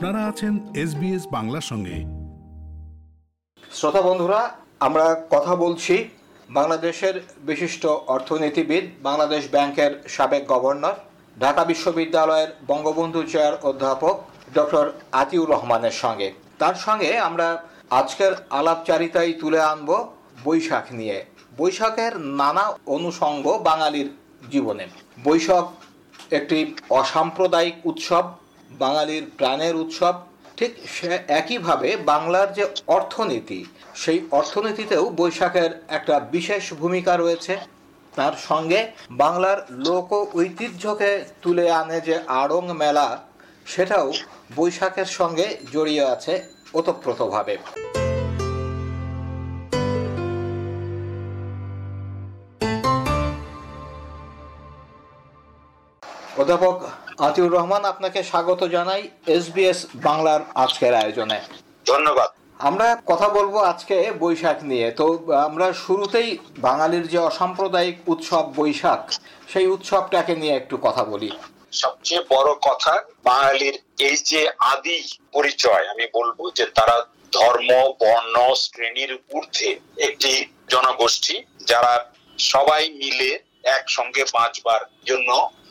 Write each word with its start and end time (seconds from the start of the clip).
আপনারা 0.00 0.26
আছেন 0.26 0.54
এসবিএস 0.76 1.26
বাংলার 1.32 1.60
সঙ্গে। 1.60 1.96
শ্রোতা 3.72 4.02
বন্ধুরা, 4.02 4.50
আমরা 4.80 5.26
কথা 5.30 5.56
বলছি 5.56 6.08
বাংলাদেশের 6.50 7.20
বিশিষ্ট 7.42 7.86
অর্থনীতিবিদ, 7.86 8.84
বাংলাদেশ 9.02 9.42
ব্যাংকের 9.50 10.02
সাবেক 10.08 10.46
গভর্নর, 10.48 10.96
ঢাকা 11.40 11.64
বিশ্ববিদ্যালয়ের 11.64 12.48
বঙ্গবন্ধু 12.66 13.22
চেয়ার 13.22 13.54
অধ্যাপক 13.62 14.20
ডক্টর 14.54 14.92
আতিউর 15.12 15.50
রহমানের 15.50 15.90
সঙ্গে। 15.90 16.32
তার 16.58 16.74
সঙ্গে 16.74 17.18
আমরা 17.18 17.62
আজকের 17.90 18.32
আলাপচারিতায় 18.50 19.32
তুলে 19.40 19.60
আনব 19.62 20.08
বৈশাখ 20.44 20.92
নিয়ে। 20.92 21.24
বৈশাখের 21.58 22.20
নানা 22.20 22.64
অনুষঙ্গ 22.86 23.58
বাঙালির 23.58 24.10
জীবনে। 24.50 24.86
বৈশাখ 25.24 25.66
একটি 26.32 26.74
অসাম্প্রদায়িক 26.90 27.74
উৎসব 27.84 28.24
বাঙালির 28.70 29.24
প্রাণের 29.38 29.74
উৎসব, 29.76 30.14
ঠিক 30.56 30.72
একইভাবে 31.28 31.96
বাংলার 31.96 32.48
যে 32.52 32.64
অর্থনীতি, 32.86 33.64
সেই 33.94 34.18
অর্থনীতিতেও 34.30 35.04
বৈশাখের 35.10 35.70
একটা 35.88 36.20
বিশেষ 36.20 36.64
ভূমিকা 36.74 37.16
রয়েছে। 37.16 37.54
তার 38.16 38.32
সঙ্গে 38.32 38.80
বাংলার 39.10 39.58
লোক 39.70 40.12
ঐতিহ্যকে 40.36 41.24
তুলে 41.42 41.70
আনে 41.70 42.00
যে 42.00 42.16
আড়ং 42.26 42.64
মেলা, 42.76 43.08
সেটাও 43.66 44.12
বৈশাখের 44.56 45.08
সঙ্গে 45.18 45.46
জড়িয়ে 45.72 46.04
আছে 46.04 46.42
ওতপ্রোতভাবে। 46.74 47.56
অধ্যাপক 56.40 56.76
আতিউর 57.18 57.52
রহমান 57.52 57.84
আপনাকে 57.84 58.22
স্বাগত 58.22 58.60
জানাই 58.64 59.02
এসবিএস 59.26 59.86
বাংলার 59.94 60.40
আজকের 60.54 60.94
আয়োজনে। 60.94 61.38
ধন্যবাদ। 61.86 62.30
আমরা 62.60 62.96
কথা 63.06 63.28
বলব 63.28 63.56
আজকে 63.56 64.12
বৈশাখ 64.18 64.58
নিয়ে। 64.62 64.90
তো 64.90 65.04
আমরা 65.44 65.72
শুরুতেই 65.86 66.38
বাঙালির 66.58 67.08
যে 67.08 67.18
অসাম্প্রদায়িক 67.18 67.96
উৎসব 68.06 68.44
বৈশাখ 68.56 69.00
সেই 69.52 69.66
উৎসবটাকে 69.66 70.36
নিয়ে 70.36 70.54
একটু 70.56 70.76
কথা 70.82 71.04
বলি। 71.04 71.30
সবচেয়ে 71.72 72.22
বড় 72.30 72.50
কথা 72.62 72.94
বাঙালির 73.24 73.76
এই 73.98 74.16
যে 74.24 74.42
আদি 74.72 74.98
পরিচয় 75.32 75.84
আমি 75.88 76.04
বলব 76.14 76.38
যে 76.54 76.64
তারা 76.66 76.96
ধর্ম 77.32 77.70
বর্ণ 78.00 78.54
শ্রেণির 78.54 79.12
ঊর্ধ্বে 79.34 79.70
একটি 79.98 80.32
জনগোষ্ঠী 80.68 81.36
যারা 81.64 81.92
সবাই 82.38 82.82
মিলে 82.90 83.30
একসঙ্গে 83.76 84.22
বাঁচবার 84.32 84.80
জন্য 85.06 85.30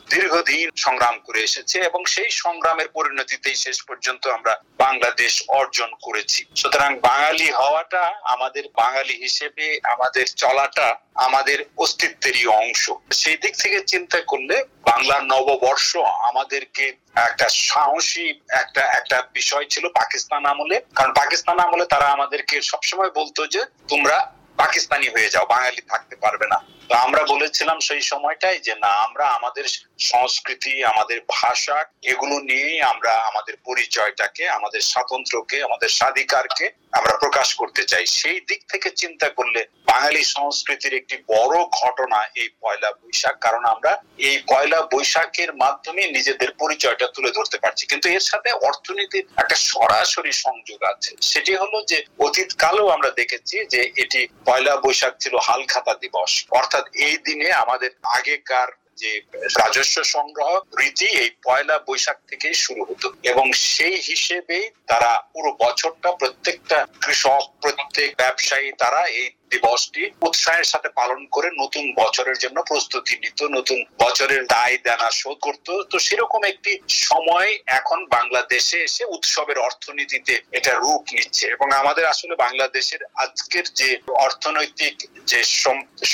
দীর্ঘদিন 0.09 0.69
সংগ্রাম 0.75 1.15
করে 1.19 1.39
এসেছে 1.43 1.77
এবং 1.79 2.01
সেই 2.05 2.29
সংগ্রামের 2.43 2.87
পরিণতিতেই 2.87 3.55
শেষ 3.55 3.77
পর্যন্ত 3.83 4.23
আমরা 4.27 4.53
বাংলাদেশ 4.77 5.33
অর্জন 5.47 5.89
করেছি। 6.01 6.45
সুতরাং 6.55 6.91
বাঙালি 6.99 7.47
হওয়াটা 7.51 8.03
আমাদের 8.23 8.63
বাঙালি 8.75 9.15
হিসেবে 9.15 9.65
আমাদের 9.83 10.25
চলাটা 10.35 10.87
আমাদের 11.15 11.65
অস্তিত্বেরই 11.77 12.45
অংশ। 12.61 12.83
সেই 13.11 13.37
দিক 13.37 13.53
থেকে 13.57 13.79
চিন্তা 13.85 14.19
করলে 14.21 14.55
বাংলার 14.85 15.23
নববর্ষ 15.23 15.89
আমাদেরকে 16.29 16.85
একটা 17.27 17.49
সাহসী 17.49 18.27
একটা 18.61 18.81
একটা 18.99 19.17
বিষয় 19.33 19.65
ছিল 19.69 19.85
পাকিস্তান 19.89 20.45
আমলে। 20.45 20.77
কারণ 20.95 21.11
পাকিস্তান 21.13 21.57
আমলে 21.59 21.85
তারা 21.85 22.07
আমাদেরকে 22.07 22.55
সবসময় 22.61 23.11
বলতো 23.15 23.41
যে, 23.47 23.61
তোমরা 23.87 24.17
পাকিস্তানি 24.57 25.07
হয়ে 25.09 25.29
যাও, 25.29 25.45
বাঙালি 25.45 25.81
থাকতে 25.81 26.15
পারবে 26.15 26.47
না। 26.47 26.59
তো 26.89 26.95
আমরা 26.95 27.21
বলেছিলাম 27.23 27.77
সেই 27.79 28.01
সময়টাই 28.01 28.59
যে, 28.59 28.73
না, 28.75 28.91
আমরা 29.05 29.25
আমাদের 29.27 29.65
সংস্কৃতি, 30.11 30.73
আমাদের 30.83 31.19
ভাষা, 31.31 31.77
এগুলো 32.03 32.35
নিয়েই 32.39 32.81
আমরা 32.81 33.11
আমাদের 33.29 33.55
পরিচয়টাকে, 33.65 34.43
আমাদের 34.49 34.81
স্বাতন্ত্র্যকে 34.81 35.57
আমাদের 35.63 35.89
স্বাধিকারকে 35.89 36.65
আমরা 36.91 37.13
প্রকাশ 37.17 37.47
করতে 37.55 37.83
চাই। 37.85 38.05
সেই 38.19 38.39
দিক 38.39 38.61
থেকে 38.69 38.89
চিন্তা 38.91 39.27
করলে 39.29 39.61
বাঙালি 39.85 40.23
সংস্কৃতির 40.23 40.93
একটি 40.93 41.15
বড় 41.27 41.55
ঘটনা 41.79 42.19
এই 42.35 42.49
পয়লা 42.61 42.89
বৈশাখ, 42.91 43.35
কারণ 43.39 43.63
আমরা 43.65 43.91
এই 44.29 44.37
পয়লা 44.47 44.79
বৈশাখের 44.93 45.51
মাধ্যমে 45.53 46.01
নিজেদের 46.07 46.51
পরিচয়টা 46.51 47.05
তুলে 47.07 47.31
ধরতে 47.31 47.57
পারছি। 47.57 47.83
কিন্তু 47.85 48.07
এর 48.09 48.23
সাথে 48.31 48.49
অর্থনীতির 48.51 49.25
একটা 49.37 49.55
সরাসরি 49.71 50.33
সংযোগ 50.45 50.79
আছে। 50.83 51.11
সেটি 51.21 51.51
হলো 51.55 51.77
যে, 51.81 51.97
অতীতকালেও 52.19 52.87
আমরা 52.87 53.09
দেখেছি 53.11 53.55
যে, 53.65 53.81
এটি 53.97 54.27
পয়লা 54.45 54.73
বৈশাখ 54.75 55.13
ছিল 55.19 55.35
হালখাতা 55.47 55.93
দিবস। 55.93 56.31
অর্থাৎ 56.51 56.78
এই 56.93 57.17
দিনে 57.17 57.51
আমাদের 57.51 57.91
আগেকার 58.03 58.67
যে 58.95 59.21
রাজস্ব 59.59 60.03
সংগ্রহ 60.03 60.59
রীতি 60.77 61.05
এই 61.05 61.29
পয়লা 61.43 61.79
বৈশাখ 61.79 62.17
থেকেই 62.27 62.53
শুরু 62.53 62.83
হতো। 62.83 63.13
এবং 63.23 63.51
সেই 63.53 63.95
হিসেবেই 64.01 64.69
তারা 64.87 65.23
পুরো 65.33 65.51
বছরটা 65.59 66.11
প্রত্যেকটা 66.11 66.87
কৃষক, 67.01 67.41
প্রত্যেক 67.61 68.15
ব্যবসায়ী 68.17 68.71
তারা 68.71 69.01
এই 69.05 69.29
দিবসটি 69.53 70.01
উৎসাহের 70.27 70.67
সাথে 70.71 70.89
পালন 70.99 71.19
করে 71.35 71.49
নতুন 71.61 71.85
বছরের 72.01 72.37
জন্য 72.43 72.57
প্রস্তুতি 72.69 73.13
নিত, 73.23 73.39
নতুন 73.57 73.79
বছরের 74.03 74.41
দায় 74.47 74.77
দেনা 74.87 75.09
শোধ 75.11 75.37
করত। 75.45 75.67
তো 75.91 75.95
সেরকম 75.99 76.41
একটি 76.51 76.71
সময় 77.07 77.49
এখন 77.79 77.99
বাংলাদেশে 78.17 78.77
এসে 78.87 79.03
উৎসবের 79.15 79.57
অর্থনীতিতে 79.67 80.33
এটা 80.57 80.71
রূপ 80.83 81.03
নিচ্ছে 81.15 81.45
এবং 81.55 81.67
আমাদের 81.81 82.05
আসলে 82.05 82.33
বাংলাদেশের 82.45 83.01
আজকের 83.15 83.65
যে 83.79 83.89
অর্থনৈতিক 84.25 84.95
যে 85.31 85.39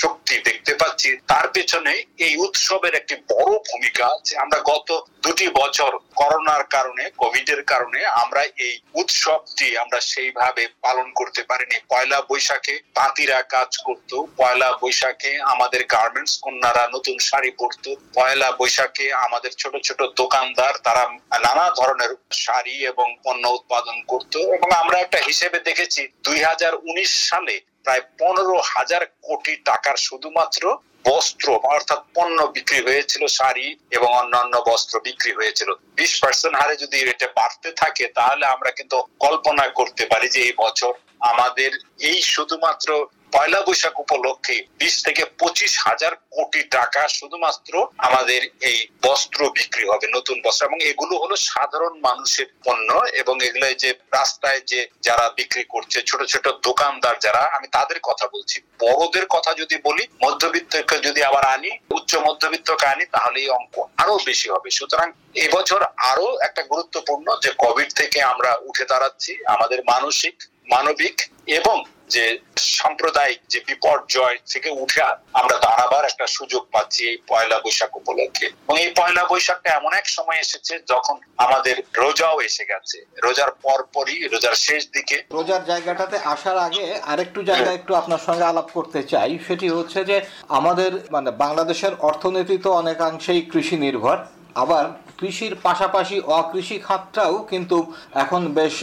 শক্তি 0.01 0.35
দেখতে 0.47 0.73
পাচ্ছি, 0.81 1.09
তার 1.31 1.47
পেছনে 1.55 1.93
এই 2.25 2.33
উৎসবের 2.45 2.93
একটি 2.95 3.15
বড় 3.31 3.51
ভূমিকা 3.69 4.03
আছে। 4.15 4.33
আমরা 4.43 4.59
গত 4.71 4.89
দুটি 5.25 5.47
বছর 5.61 5.91
করোনার 6.21 6.63
কারণে 6.75 7.03
কোভিড 7.21 7.47
এর 7.53 7.63
কারণে 7.71 7.99
আমরা 8.21 8.41
এই 8.67 8.75
উৎসবটি 9.01 9.67
আমরা 9.83 9.99
সেইভাবে 10.11 10.63
পালন 10.85 11.07
করতে 11.19 11.41
পারিনি। 11.49 11.77
পয়লা 11.91 12.19
বৈশাখে 12.29 12.75
তাঁতিরা 12.97 13.39
কাজ 13.55 13.71
করত, 13.87 14.11
পয়লা 14.39 14.69
বৈশাখে 14.81 15.31
আমাদের 15.53 15.81
গার্মেন্টস 15.95 16.33
কন্যারা 16.45 16.83
নতুন 16.95 17.15
শাড়ি 17.29 17.51
পরতো, 17.59 17.91
পয়লা 18.17 18.47
বৈশাখে 18.59 19.07
আমাদের 19.25 19.51
ছোট 19.61 19.73
ছোট 19.87 19.99
দোকানদার 20.21 20.73
তারা 20.85 21.03
নানা 21.45 21.65
ধরনের 21.79 22.11
শাড়ি 22.43 22.75
এবং 22.91 23.07
পণ্য 23.23 23.43
উৎপাদন 23.57 23.97
করত 24.11 24.33
এবং 24.57 24.69
আমরা 24.81 24.97
একটা 24.99 25.19
হিসেবে 25.27 25.57
দেখেছি, 25.69 26.01
দুই 26.25 26.39
হাজার 26.49 26.73
উনিশ 26.89 27.11
সালে 27.29 27.55
প্রায় 27.85 28.03
পনেরো 28.19 28.57
হাজার 28.73 29.03
কোটি 29.27 29.53
টাকার 29.69 29.97
শুধুমাত্র 30.07 30.63
বস্ত্র, 31.07 31.47
অর্থাৎ 31.73 32.01
পণ্য 32.15 32.37
বিক্রি 32.55 32.79
হয়েছিল, 32.87 33.23
শাড়ি 33.37 33.67
এবং 33.91 34.09
অন্যান্য 34.21 34.53
বস্ত্র 34.69 34.93
বিক্রি 35.07 35.31
হয়েছিল। 35.33 35.69
বিশ 35.95 36.11
পার্সেন্ট 36.21 36.55
হারে 36.59 36.75
যদি 36.83 36.95
এটা 36.99 37.27
বাড়তে 37.35 37.69
থাকে, 37.71 38.05
তাহলে 38.17 38.45
আমরা 38.45 38.71
কিন্তু 38.71 38.97
কল্পনা 39.19 39.65
করতে 39.79 40.03
পারি 40.11 40.27
যে 40.29 40.39
এই 40.47 40.53
বছর 40.63 40.93
আমাদের 41.31 41.71
এই 42.09 42.19
শুধুমাত্র 42.33 42.89
পয়লা 43.31 43.59
বৈশাখ 43.61 43.99
উপলক্ষে 43.99 44.55
বিশ 44.77 45.03
থেকে 45.03 45.25
পঁচিশ 45.39 45.73
হাজার 45.79 46.15
কোটি 46.35 46.61
টাকা 46.63 47.07
শুধুমাত্র 47.07 47.73
আমাদের 47.97 48.41
এই 48.61 48.87
বস্ত্র 49.03 49.39
বিক্রি 49.49 49.85
হবে, 49.89 50.07
নতুন 50.07 50.41
বস্ত্র। 50.43 50.65
এবং 50.65 50.79
এগুলো 50.81 51.15
হলো 51.17 51.35
সাধারণ 51.35 51.93
মানুষের 51.99 52.47
পণ্য 52.65 52.89
এবং 53.21 53.35
এগুলো 53.43 53.73
যে 53.73 53.93
রাস্তায় 54.13 54.61
যে 54.61 54.87
যারা 55.01 55.29
বিক্রি 55.37 55.63
করছে, 55.63 56.01
ছোট 56.01 56.21
ছোট 56.23 56.45
দোকানদার 56.47 57.15
যারা, 57.19 57.43
আমি 57.57 57.67
তাদের 57.67 57.99
কথা 58.03 58.27
বলছি। 58.33 58.61
বড়দের 58.79 59.25
কথা 59.25 59.53
যদি 59.53 59.75
বলি, 59.83 60.07
মধ্যবিত্তকে 60.23 60.97
যদি 60.97 61.23
আবার 61.23 61.45
আনি, 61.45 61.71
উচ্চ 61.91 62.15
মধ্যবিত্তকে 62.15 62.85
আনি, 62.85 63.05
তাহলে 63.05 63.39
এই 63.39 63.49
অঙ্ক 63.49 63.75
আরও 63.97 64.19
বেশি 64.25 64.49
হবে। 64.49 64.69
সুতরাং 64.69 65.07
এবছর 65.35 65.81
আরও 65.97 66.37
একটা 66.41 66.61
গুরুত্বপূর্ণ 66.63 67.27
যে, 67.43 67.49
কোভিড 67.57 67.89
থেকে 67.95 68.21
আমরা 68.21 68.51
উঠে 68.61 68.85
দাঁড়াচ্ছি, 68.85 69.31
আমাদের 69.45 69.79
মানসিক, 69.83 70.35
মানবিক 70.69 71.15
এবং 71.59 71.83
যে 72.09 72.39
সাম্প্রদায়িক 72.57 73.39
যে 73.49 73.59
বিপর্যয় 73.67 74.37
থেকে 74.51 74.69
উঠে 74.69 75.01
আমরা 75.33 75.55
দাঁড়াবার 75.57 76.03
একটা 76.05 76.27
সুযোগ 76.27 76.63
পাচ্ছি 76.71 77.01
এই 77.09 77.17
পয়লা 77.27 77.57
বৈশাখ 77.59 77.95
উপলক্ষে। 77.95 78.45
এবং 78.45 78.79
এই 78.79 78.91
পয়লা 78.97 79.23
বৈশাখটা 79.25 79.69
এমন 79.73 79.91
এক 79.93 80.07
সময় 80.09 80.39
এসেছে 80.45 80.73
যখন 80.87 81.15
আমাদের 81.37 81.75
রোজাও 81.97 82.37
এসে 82.41 82.63
গেছে। 82.65 82.97
রোজার 83.23 83.51
পরপরই 83.63 84.27
রোজার 84.27 84.55
শেষ 84.55 84.81
দিকে। 84.93 85.17
রোজার 85.31 85.65
জায়গাটাতে 85.65 86.17
আসার 86.33 86.57
আগে 86.57 86.99
আরেকটু 87.01 87.39
জায়গা 87.43 87.71
একটু 87.73 87.91
আপনার 87.95 88.21
সঙ্গে 88.27 88.43
আলাপ 88.43 88.67
করতে 88.73 89.03
চাই। 89.03 89.39
সেটি 89.47 89.69
হচ্ছে 89.69 89.99
যে 90.05 90.17
আমাদের 90.49 90.91
মানে 91.11 91.31
বাংলাদেশের 91.31 91.93
অর্থনীতি 91.99 92.57
তো 92.57 92.69
অনেকাংশেই 92.71 93.41
কৃষি 93.51 93.77
নির্ভর। 93.77 94.17
আবার 94.63 94.85
কৃষির 95.19 95.55
পাশাপাশি 95.55 96.19
অকৃষি 96.39 96.77
খাতটাও 96.79 97.33
কিন্তু 97.51 97.77
এখন 98.13 98.41
বেশ 98.53 98.77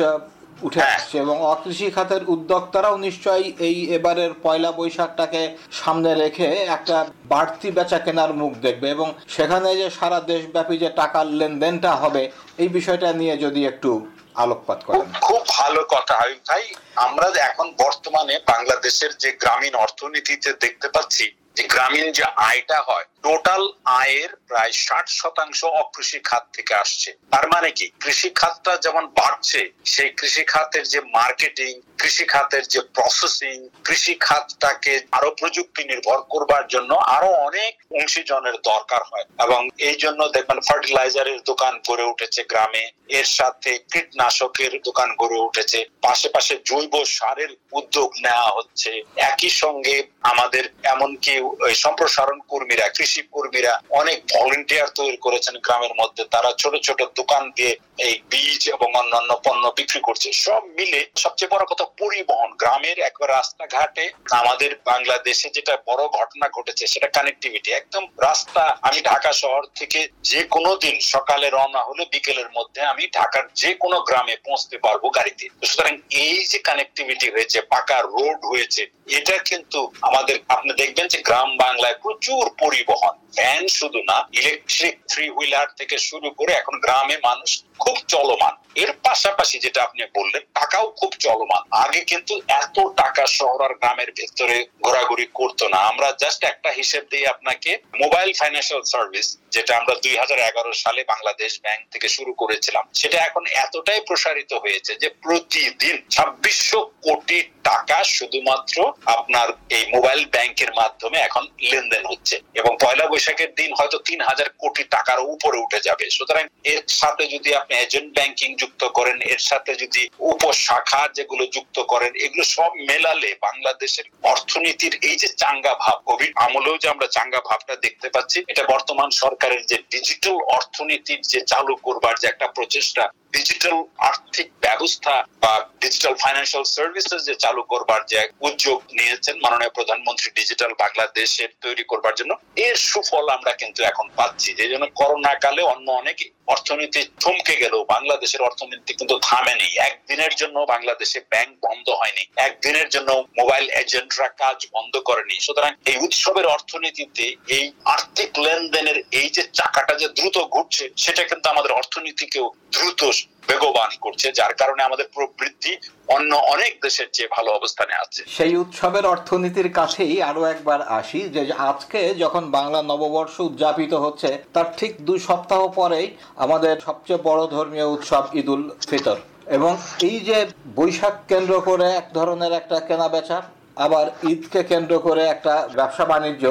উঠে 0.63 0.81
হ্যাঁ। 0.81 0.95
আসছে। 0.95 1.19
এবং 1.19 1.37
অকৃষি 1.43 1.91
খাতের 1.91 2.23
উদ্যোক্তারাও 2.29 2.97
নিশ্চয়ই 2.97 3.53
এই 3.59 3.77
এবারের 3.95 4.33
পয়লা 4.43 4.73
বৈশাখটাকে 4.73 5.57
সামনে 5.73 6.15
রেখে 6.15 6.47
একটা 6.47 7.07
বাড়তি 7.25 7.71
বেচা 7.71 7.99
কেনার 7.99 8.33
মুখ 8.35 8.53
দেখবে। 8.57 8.91
এবং 8.91 9.13
সেখানে 9.29 9.77
যে 9.77 9.91
সারা 9.91 10.21
দেশব্যাপী 10.21 10.79
যে 10.79 10.91
টাকার 10.91 11.27
লেনদেনটা 11.27 11.93
হবে 11.93 12.31
এই 12.59 12.69
বিষয়টা 12.69 13.13
নিয়ে 13.13 13.37
যদি 13.37 13.67
একটু 13.67 14.07
আলোকপাত 14.35 14.79
করেন। 14.85 15.07
খুব 15.21 15.41
ভালো 15.49 15.81
কথা। 15.91 16.15
হাবিব 16.17 16.41
ভাই 16.49 16.65
আমরা 16.97 17.27
এখন 17.41 17.67
বর্তমানে 17.79 18.39
বাংলাদেশের 18.47 19.17
যে 19.19 19.33
গ্রামীণ 19.33 19.75
অর্থনীতিতে 19.75 20.53
দেখতে 20.61 20.89
পাচ্ছি 20.89 21.25
যে 21.57 21.63
গ্রামীণ 21.69 22.13
যে 22.13 22.25
আয়টা 22.37 22.79
হয় 22.89 23.05
টোটাল 23.23 23.63
আয়ের 23.85 24.31
প্রায় 24.49 24.73
ষাট 24.73 25.07
শতাংশ 25.09 25.61
অকৃষি 25.65 26.19
খাত 26.29 26.45
থেকে 26.53 26.73
আসছে। 26.75 27.11
তার 27.31 27.47
মানে 27.49 27.71
কি? 27.71 27.87
কৃষি 28.01 28.29
খাতটা 28.31 28.73
যেমন 28.77 29.05
বাড়ছে, 29.19 29.61
সেই 29.85 30.11
কৃষি 30.11 30.45
খাতের 30.45 30.85
যে 30.89 31.01
মার্কেটিং 31.17 31.73
কৃষি 32.01 32.25
খাতের 32.25 32.65
যে 32.69 32.81
প্রসেসিং 32.97 33.57
কৃষি 33.85 34.15
খাতটাকে 34.27 34.95
আরও 35.13 35.31
প্রযুক্তি 35.41 35.83
নির্ভর 35.85 36.19
করবার 36.33 36.65
জন্য 36.69 36.91
আরও 37.17 37.31
অনেক 37.49 37.73
অংশীজনের 38.01 38.57
দরকার 38.71 39.03
হয়। 39.11 39.27
এবং 39.45 39.61
এই 39.89 39.97
জন্য 39.97 40.21
দেখবেন 40.29 40.59
ফার্টিলাইজারের 40.61 41.39
দোকান 41.51 41.75
গড়ে 41.89 42.05
উঠেছে 42.13 42.41
গ্রামে, 42.45 42.85
এর 43.19 43.29
সাথে 43.39 43.71
কীটনাশকের 43.93 44.73
দোকান 44.85 45.09
গড়ে 45.21 45.39
উঠেছে। 45.49 45.79
পাশে 46.03 46.29
পাশে 46.29 46.55
জৈব 46.65 46.95
সারের 47.17 47.51
উদ্যোগ 47.73 48.11
নেওয়া 48.25 48.51
হচ্ছে। 48.57 48.91
একই 49.31 49.51
সঙ্গে 49.63 49.97
আমাদের 50.33 50.65
এমনকি 50.85 51.35
সম্প্রসারণ 51.75 52.39
কর্মীরা, 52.51 52.87
কৃষি 52.89 53.12
কর্মীরা 53.21 53.83
অনেক 53.91 54.19
ভলেন্টিয়ার 54.35 54.89
তৈরি 54.99 55.17
করেছেন 55.17 55.55
গ্রামের 55.67 55.95
মধ্যে। 56.01 56.25
তারা 56.35 56.51
ছোট 56.63 56.75
ছোট 56.87 57.01
দোকান 57.03 57.51
দিয়ে 57.57 57.77
এই 57.99 58.15
বীজ 58.31 58.69
এবং 58.69 58.89
অন্যান্য 58.95 59.41
পণ্য 59.47 59.73
বিক্রি 59.79 60.01
করছে। 60.01 60.33
সব 60.33 60.63
মিলে 60.79 61.07
সবচেয়ে 61.17 61.53
বড় 61.55 61.65
কথা 61.71 61.85
পরিবহন। 61.85 62.51
গ্রামের 62.63 62.99
একবার 62.99 63.29
রাস্তাঘাটে 63.31 64.11
আমাদের 64.31 64.71
বাংলাদেশে 64.85 65.51
যেটা 65.51 65.77
বড় 65.87 66.09
ঘটনা 66.09 66.49
ঘটেছে, 66.49 66.87
সেটা 66.87 67.09
কানেক্টিভিটি 67.09 67.73
একদম 67.73 68.07
রাস্তা, 68.21 68.79
আমি 68.83 69.01
ঢাকা 69.01 69.33
শহর 69.33 69.63
থেকে 69.75 70.09
যে 70.23 70.45
কোনো 70.45 70.77
দিন 70.77 71.01
সকালে 71.01 71.51
রওনা 71.51 71.83
হলে 71.83 72.05
বিকেলের 72.13 72.51
মধ্যে 72.57 72.81
আমি 72.83 73.07
ঢাকার 73.13 73.45
যে 73.55 73.75
কোনো 73.75 74.01
গ্রামে 74.01 74.37
পৌঁছতে 74.45 74.79
পারব 74.79 75.11
গাড়িতে। 75.11 75.49
সুতরাং 75.67 75.99
এই 76.11 76.47
যে 76.47 76.59
কানেক্টিভিটি 76.59 77.31
হয়েছে, 77.31 77.61
পাকা 77.61 78.01
রোড 78.01 78.45
হয়েছে, 78.45 78.87
এটা 79.07 79.39
কিন্তু 79.39 79.93
আমাদের, 80.03 80.39
আপনি 80.49 80.73
দেখবেন 80.75 81.07
যে 81.09 81.19
গ্রাম 81.23 81.57
বাংলায় 81.57 81.95
প্রচুর 82.03 82.51
পরিবহন। 82.59 83.02
on 83.03 83.22
ভ্যান 83.37 83.63
শুধু 83.79 84.01
না 84.11 84.17
ইলেকট্রিক 84.41 84.95
থ্রি 85.11 85.25
হুইলার 85.35 85.69
থেকে 85.79 85.97
শুরু 86.09 86.29
করে 86.39 86.53
এখন 86.53 86.75
গ্রামে 86.85 87.17
মানুষ 87.29 87.51
খুব 87.83 87.97
চলমান। 88.15 88.55
এর 88.83 88.91
পাশাপাশি 89.07 89.57
যেটা 89.65 89.81
আপনি 89.83 90.01
বললেন, 90.19 90.43
টাকাও 90.59 90.87
খুব 91.01 91.13
চলমান। 91.27 91.63
আগে 91.85 92.01
কিন্তু 92.11 92.35
এত 92.63 92.77
টাকা 93.01 93.25
শহর 93.39 93.59
আর 93.67 93.75
গ্রামের 93.81 94.11
ভেতরে 94.19 94.57
ঘোরাঘুরি 94.85 95.27
করতো 95.35 95.65
না। 95.69 95.79
আমরা 95.91 96.09
জাস্ট 96.23 96.41
একটা 96.45 96.71
হিসেব 96.79 97.03
দিয়ে 97.13 97.27
আপনাকে 97.35 97.71
মোবাইল 98.03 98.31
ফাইন্যান্সিয়াল 98.41 98.83
সার্ভিস 98.93 99.27
যেটা 99.55 99.73
আমরা 99.81 99.95
দুই 100.05 100.15
হাজার 100.23 100.39
এগারো 100.49 100.73
সালে 100.85 101.01
বাংলাদেশ 101.13 101.53
ব্যাংক 101.65 101.83
থেকে 101.93 102.09
শুরু 102.17 102.33
করেছিলাম, 102.35 102.85
সেটা 103.01 103.19
এখন 103.29 103.43
এতটাই 103.65 104.01
প্রসারিত 104.09 104.53
হয়েছে 104.65 104.93
যে 105.03 105.09
প্রতিদিন 105.25 105.97
ছাব্বিশশো 106.11 106.81
কোটি 107.07 107.39
টাকা 107.69 107.99
শুধুমাত্র 108.17 108.77
আপনার 109.17 109.49
এই 109.77 109.85
মোবাইল 109.95 110.23
ব্যাংকের 110.35 110.71
মাধ্যমে 110.81 111.19
এখন 111.19 111.45
লেনদেন 111.71 112.05
হচ্ছে। 112.11 112.37
এবং 112.61 112.73
পয়লা 112.83 113.07
বৈশাখের 113.23 113.51
দিন 113.61 113.71
হয়তো 113.79 113.99
তিন 114.09 114.21
হাজার 114.29 114.49
কোটি 114.63 114.83
টাকার 114.95 115.19
উপরে 115.35 115.57
উঠে 115.65 115.81
যাবে। 115.89 116.05
সুতরাং 116.17 116.45
এর 116.73 116.83
সাথে 117.01 117.25
যদি 117.35 117.51
আপনি 117.61 117.73
এজেন্ট 117.77 118.11
ব্যাংকিং 118.19 118.51
যুক্ত 118.63 118.83
করেন, 118.99 119.19
এর 119.33 119.41
সাথে 119.51 119.73
যদি 119.83 120.03
উপশাখা 120.33 121.03
যেগুলো 121.17 121.45
যুক্ত 121.57 121.77
করেন, 121.93 122.13
এগুলো 122.25 122.45
সব 122.57 122.71
মেলালে 122.89 123.31
বাংলাদেশের 123.47 124.07
অর্থনীতির 124.33 124.95
এই 125.09 125.17
যে 125.23 125.29
চাঙ্গা 125.43 125.75
ভাব 125.83 125.97
কোভিড 126.09 126.33
আমলেও 126.47 126.77
যে 126.83 126.87
আমরা 126.95 127.07
চাঙ্গা 127.17 127.41
ভাবটা 127.49 127.75
দেখতে 127.85 128.09
পাচ্ছি, 128.15 128.39
এটা 128.53 128.63
বর্তমান 128.73 129.09
সরকারের 129.23 129.63
যে 129.71 129.77
ডিজিটাল 129.95 130.37
অর্থনীতির 130.57 131.21
যে 131.33 131.41
চালু 131.53 131.75
করবার 131.87 132.15
যে 132.23 132.27
একটা 132.31 132.47
প্রচেষ্টা 132.57 133.05
ডিজিটাল 133.33 133.77
আর্থিক 134.11 134.49
ব্যবস্থা 134.61 135.15
বা 135.43 135.53
ডিজিটাল 135.81 136.15
ফাইন্যান্সিয়াল 136.15 136.65
সার্ভিসেস 136.65 137.21
যে 137.29 137.35
চালু 137.35 137.63
করবার 137.63 138.01
যে 138.07 138.21
উদ্যোগ 138.41 138.79
নিয়েছেন 138.93 139.35
মাননীয় 139.43 139.71
প্রধানমন্ত্রী 139.71 140.29
ডিজিটাল 140.31 140.73
বাংলাদেশের 140.79 141.51
তৈরি 141.61 141.85
করবার 141.85 142.15
জন্য, 142.15 142.33
এর 142.57 142.77
সুফল 142.91 143.27
আমরা 143.29 143.53
কিন্তু 143.53 143.81
এখন 143.85 144.07
পাচ্ছি। 144.17 144.51
যে 144.55 144.67
জন্য 144.69 144.85
করোনা 144.95 145.33
কালে 145.35 145.63
অন্য 145.63 145.87
অনেকে 145.91 146.25
অর্থনীতি 146.53 147.01
থমকে 147.23 147.55
গেল, 147.63 147.75
বাংলাদেশের 147.95 148.43
অর্থনীতি 148.49 148.93
কিন্তু 148.99 149.15
থামেনি 149.29 149.69
একদিনের 149.89 150.33
জন্য 150.41 150.57
বাংলাদেশে 150.75 151.19
ব্যাংক 151.33 151.53
বন্ধ 151.67 151.87
হয়নি, 152.01 152.23
একদিনের 152.49 152.89
জন্য 152.95 153.11
মোবাইল 153.39 153.67
এজেন্টরা 153.83 154.29
কাজ 154.43 154.59
বন্ধ 154.75 154.95
করেনি। 155.09 155.37
সুতরাং 155.47 155.73
এই 155.91 155.97
উৎসবের 156.07 156.47
অর্থনীতিতে 156.57 157.27
এই 157.57 157.65
আর্থিক 157.95 158.31
লেনদেনের 158.45 158.99
এই 159.21 159.29
যে 159.37 159.43
চাকাটা 159.59 159.95
যে 160.03 160.09
দ্রুত 160.17 160.37
ঘুরছে, 160.55 160.85
সেটা 161.05 161.23
কিন্তু 161.31 161.47
আমাদের 161.53 161.73
অর্থনীতিকেও 161.81 162.47
দ্রুত 162.75 163.01
বেগবান 163.49 163.91
করছে, 164.01 164.27
যার 164.33 164.55
কারণে 164.55 164.83
আমাদের 164.83 165.07
প্রবৃদ্ধি 165.15 165.73
অন্য 166.09 166.31
অনেক 166.55 166.73
দেশের 166.83 167.09
চেয়ে 167.13 167.35
ভালো 167.37 167.51
অবস্থানে 167.53 167.95
আছে। 167.95 168.21
সেই 168.37 168.57
উৎসবের 168.57 169.05
অর্থনীতির 169.07 169.73
কাছেই 169.73 170.23
আরও 170.23 170.43
একবার 170.45 170.81
আসি, 170.83 171.21
যে 171.29 171.43
আজকে 171.71 172.01
যখন 172.15 172.51
বাংলা 172.51 172.83
নববর্ষ 172.83 173.35
উদযাপিত 173.41 173.93
হচ্ছে, 173.95 174.31
তার 174.55 174.69
ঠিক 174.77 174.93
দুই 175.05 175.19
সপ্তাহ 175.19 175.61
পরেই 175.69 176.07
আমাদের 176.37 176.75
সবচেয়ে 176.81 177.25
বড় 177.25 177.43
ধর্মীয় 177.47 177.87
উৎসব 177.87 178.25
ঈদুল 178.35 178.63
ফিতর। 178.91 179.17
এবং 179.47 179.73
এই 180.03 180.21
যে 180.29 180.39
বৈশাখ 180.77 181.15
কেন্দ্র 181.29 181.55
করে 181.61 181.87
এক 181.93 182.07
ধরনের 182.15 182.53
একটা 182.53 182.77
কেনা 182.81 183.09
বেচা 183.09 183.39
আবার 183.77 184.07
ঈদকে 184.33 184.61
কেন্দ্র 184.71 184.95
করে 184.99 185.23
একটা 185.27 185.55
ব্যবসা 185.79 186.05
বাণিজ্য, 186.05 186.45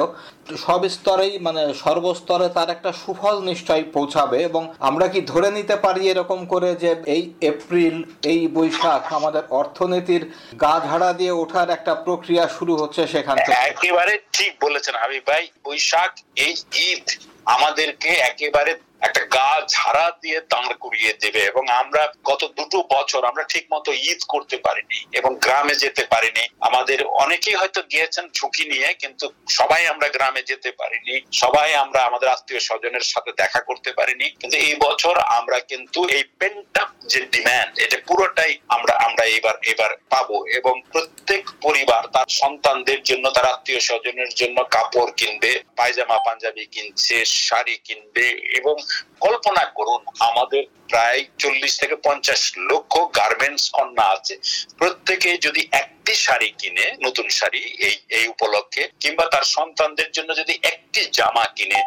সব 0.66 0.80
স্তরেই 0.88 1.34
মানে 1.38 1.62
সর্বস্তরে 1.74 2.46
তার 2.48 2.68
একটা 2.70 2.90
সুফল 2.92 3.36
নিশ্চয়ই 3.50 3.86
পৌঁছাবে 3.96 4.38
এবং 4.42 4.62
আমরা 4.88 5.06
কি 5.08 5.20
ধরে 5.32 5.50
নিতে 5.50 5.76
পারি 5.76 6.02
এরকম 6.08 6.40
করে 6.46 6.70
যে 6.74 6.90
এই 7.16 7.22
এপ্রিল, 7.40 7.96
এই 8.32 8.40
বৈশাখ 8.56 9.02
আমাদের 9.18 9.42
অর্থনীতির 9.60 10.22
গা 10.62 10.74
ঝাড়া 10.86 11.10
দিয়ে 11.12 11.32
ওঠার 11.32 11.68
একটা 11.70 11.92
প্রক্রিয়া 12.06 12.44
শুরু 12.48 12.72
হচ্ছে 12.76 13.02
সেখান 13.06 13.36
থেকে? 13.36 13.60
একেবারে 13.70 14.12
ঠিক 14.32 14.52
বলেছেন 14.64 14.94
হাবিব 15.02 15.22
ভাই। 15.26 15.44
বৈশাখ, 15.64 16.12
এই 16.36 16.54
ঈদ 16.88 17.06
আমাদেরকে 17.46 18.10
একেবারে 18.30 18.72
একটা 19.02 19.22
গা 19.36 19.50
ঝাড়া 19.74 20.06
দিয়ে 20.22 20.38
দাঁড় 20.52 20.74
করিয়ে 20.84 21.12
দেবে 21.22 21.40
এবং 21.50 21.64
আমরা 21.80 22.02
গত 22.30 22.42
দুটো 22.58 22.78
বছর 22.94 23.20
আমরা 23.30 23.44
ঠিক 23.52 23.64
মতো 23.74 23.90
ঈদ 24.10 24.20
করতে 24.28 24.56
পারিনি 24.56 24.98
এবং 25.18 25.30
গ্রামে 25.44 25.74
যেতে 25.84 26.02
পারিনি। 26.12 26.44
আমাদের 26.68 26.98
অনেকেই 27.24 27.56
হয়তো 27.60 27.80
গিয়েছেন 27.92 28.24
ঝুঁকি 28.34 28.64
নিয়ে, 28.72 28.88
কিন্তু 29.02 29.26
সবাই 29.58 29.82
আমরা 29.86 30.08
গ্রামে 30.16 30.42
যেতে 30.50 30.70
পারিনি। 30.80 31.14
সবাই 31.42 31.68
আমরা 31.74 32.00
আমাদের 32.08 32.28
আত্মীয় 32.28 32.60
স্বজনের 32.68 33.04
সাথে 33.12 33.30
দেখা 33.32 33.60
করতে 33.68 33.90
পারিনি। 33.98 34.26
কিন্তু 34.40 34.56
এই 34.66 34.74
বছর 34.86 35.14
আমরা 35.38 35.58
কিন্তু 35.70 36.00
এই 36.16 36.24
পেন্টাপ 36.40 36.88
যে 37.12 37.20
ডিম্যান্ড 37.32 37.72
এটা 37.84 37.96
পুরোটাই 38.08 38.52
আমরা 38.76 38.94
আমরা 39.06 39.24
এবার 39.38 39.56
এবার 39.72 39.90
পাবো 40.12 40.36
এবং 40.58 40.74
প্রত্যেক 40.92 41.42
পরিবার 41.64 42.02
তার 42.14 42.28
সন্তানদের 42.40 43.00
জন্য, 43.02 43.24
তার 43.30 43.46
আত্মীয় 43.54 43.80
স্বজনের 43.88 44.30
জন্য 44.40 44.58
কাপড় 44.76 45.12
কিনবে, 45.18 45.52
পায়জামা, 45.78 46.16
পাঞ্জাবি 46.26 46.64
কিনছে, 46.74 47.16
শাড়ি 47.46 47.76
কিনবে 47.86 48.26
এবং 48.58 48.74
কল্পনা 49.20 49.64
করুন, 49.76 50.00
আমাদের 50.28 50.62
প্রায় 50.88 51.20
চল্লিশ 51.38 51.72
থেকে 51.80 51.96
পঞ্চাশ 52.06 52.40
লক্ষ 52.70 52.92
গার্মেন্টস 53.18 53.64
কন্যা 53.70 54.06
আছে। 54.16 54.34
প্রত্যেকে 54.78 55.30
যদি 55.36 55.62
একটি 55.72 56.12
শাড়ি 56.14 56.48
কিনে, 56.60 56.86
নতুন 57.02 57.26
শাড়ি 57.28 57.62
এই 57.86 57.94
এই 58.08 58.24
উপলক্ষে, 58.28 58.82
কিংবা 59.00 59.24
তার 59.32 59.44
সন্তানদের 59.56 60.08
জন্য 60.12 60.30
যদি 60.40 60.54
একটি 60.62 61.00
জামা 61.12 61.44
কিনে 61.56 61.80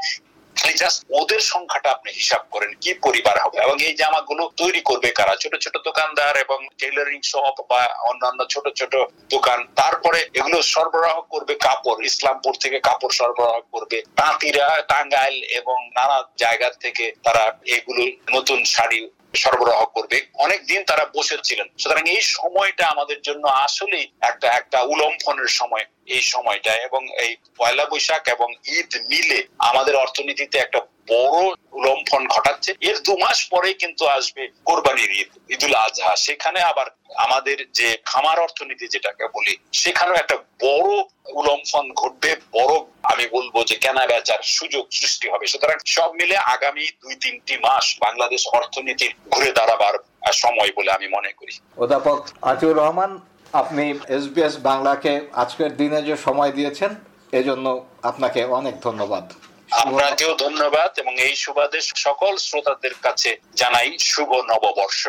জাস্ট 0.76 1.06
ওদের 1.10 1.40
সংখ্যাটা 1.40 1.92
আপনি 1.92 2.12
হিসাব 2.12 2.46
করেন 2.52 2.74
কি 2.82 2.94
পরিবার 2.94 3.42
হবে। 3.42 3.58
এবং 3.62 3.82
এই 3.82 3.94
জামাগুলো 3.94 4.52
তৈরি 4.58 4.82
করবে 4.82 5.12
কারা? 5.12 5.36
ছোট 5.36 5.56
ছোট 5.56 5.78
দোকানদার 5.84 6.38
এবং 6.38 6.68
টেইলরিং 6.78 7.22
শপ 7.24 7.56
বা 7.70 7.86
অন্যান্য 7.86 8.46
ছোট 8.50 8.70
ছোট 8.70 8.96
দোকান। 9.30 9.68
তারপরে 9.76 10.30
এগুলো 10.34 10.62
সরবরাহ 10.62 11.22
করবে 11.22 11.56
কাপড়। 11.56 12.06
ইসলামপুর 12.06 12.54
থেকে 12.62 12.80
কাপড় 12.80 13.12
সরবরাহ 13.12 13.60
করবে। 13.72 14.04
তাঁতিরা, 14.16 14.84
টাঙ্গাইল 14.88 15.44
এবং 15.44 15.90
নানা 15.96 16.24
জায়গা 16.38 16.70
থেকে 16.70 17.12
তারা 17.24 17.58
এগুলো 17.66 18.38
নতুন 18.38 18.64
শাড়ি 18.64 19.10
সরবরাহ 19.36 19.86
করবে। 19.86 20.22
অনেক 20.34 20.66
দিন 20.66 20.84
তারা 20.84 21.06
বসেছিলেন। 21.06 21.68
সুতরাং 21.78 22.10
এই 22.10 22.22
সময়টা 22.22 22.88
আমাদের 22.88 23.22
জন্য 23.22 23.48
আসলে 23.48 24.08
একটা 24.22 24.48
একটা 24.48 24.82
উলম্ফনের 24.82 25.48
সময়। 25.48 25.86
এই 26.16 26.24
সময়টা 26.34 26.72
এবং 26.88 27.02
এই 27.24 27.32
পয়লা 27.58 27.86
বৈশাখ 27.92 28.24
এবং 28.36 28.50
ঈদ 28.78 28.92
মিলে 29.12 29.40
আমাদের 29.70 29.96
অর্থনীতিতে 29.96 30.58
একটা 30.60 30.80
বড় 31.12 31.40
উলম্ফন 31.80 32.24
ঘটাচ্ছে। 32.36 32.72
এর 32.90 32.98
দু 33.08 33.14
মাস 33.24 33.38
পরেই 33.54 33.76
কিন্তু 33.82 34.04
আসবে 34.18 34.44
কোরবানির 34.68 35.12
ঈদ, 35.22 35.30
ঈদুল 35.56 35.74
আজহা। 35.86 36.14
সেখানে 36.26 36.60
আবার 36.72 36.88
আমাদের 37.26 37.58
যে 37.80 37.88
খামার 38.06 38.38
অর্থনীতি 38.46 38.86
যেটাকে 38.94 39.24
বলি, 39.36 39.54
সেখানেও 39.82 40.20
একটা 40.20 40.36
বড় 40.66 40.92
উলম্ফন 41.40 41.86
ঘটবে, 42.02 42.32
বড় 42.58 42.74
আমি 43.12 43.26
বলব 43.36 43.56
যে 43.70 43.76
কেনা 43.84 44.04
বেচার 44.10 44.42
সুযোগ 44.58 44.84
সৃষ্টি 45.00 45.28
হবে। 45.30 45.46
সুতরাং 45.48 45.78
সব 45.96 46.10
মিলে 46.20 46.36
আগামী 46.56 46.86
দুই 47.02 47.16
তিনটি 47.24 47.56
মাস 47.66 47.86
বাংলাদেশ 48.06 48.42
অর্থনীতির 48.58 49.12
ঘুরে 49.34 49.52
দাঁড়াবার 49.58 49.96
সময় 50.44 50.72
বলে 50.78 50.90
আমি 50.98 51.08
মনে 51.16 51.32
করি। 51.40 51.54
অধ্যাপক 51.84 52.20
আতিউর 52.52 52.80
রহমান 52.82 53.12
আপনি 53.56 54.00
এসবিএস 54.10 54.56
বাংলাকে 54.58 55.28
আজকের 55.34 55.78
দিনে 55.78 56.02
যে 56.02 56.16
সময় 56.18 56.52
দিয়েছেন 56.52 56.96
এজন্য 57.32 57.86
আপনাকে 58.04 58.44
অনেক 58.44 58.76
ধন্যবাদ। 58.82 59.34
আপনাকেও 59.72 60.36
ধন্যবাদ 60.40 61.00
এবং 61.00 61.14
এই 61.16 61.36
সুবাদে 61.36 61.80
সকল 61.82 62.38
শ্রোতাদের 62.38 62.94
কাছে 63.02 63.38
জানাই 63.56 63.98
শুভ 64.00 64.30
নববর্ষ। 64.30 65.08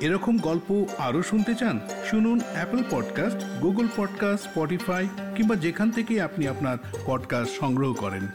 এরকম 0.00 0.38
গল্প 0.38 0.86
আরও 0.98 1.22
শুনতে 1.22 1.54
চান 1.54 1.80
শুনুন 2.10 2.40
Apple 2.54 2.82
podcast 2.90 3.60
Google 3.60 3.86
podcast 3.96 4.44
Spotify 4.44 5.08
কিংবা 5.36 5.56
যেখান 5.56 5.90
থেকে 5.90 6.22
আপনি 6.22 6.48
আপনার 6.48 6.76
পডকাস্ট 7.06 7.52
সংগ্রহ 7.60 7.92
করেন। 7.94 8.28